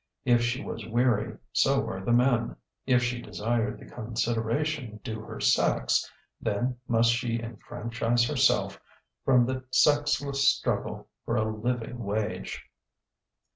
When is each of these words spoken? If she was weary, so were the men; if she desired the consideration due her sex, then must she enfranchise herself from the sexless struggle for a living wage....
If 0.25 0.41
she 0.41 0.63
was 0.63 0.83
weary, 0.87 1.37
so 1.53 1.79
were 1.81 2.03
the 2.03 2.11
men; 2.11 2.55
if 2.87 3.03
she 3.03 3.21
desired 3.21 3.77
the 3.77 3.85
consideration 3.85 4.99
due 5.03 5.19
her 5.21 5.39
sex, 5.39 6.11
then 6.41 6.77
must 6.87 7.11
she 7.11 7.39
enfranchise 7.39 8.27
herself 8.27 8.79
from 9.23 9.45
the 9.45 9.63
sexless 9.69 10.47
struggle 10.49 11.07
for 11.23 11.35
a 11.35 11.55
living 11.55 11.99
wage.... 12.03 12.67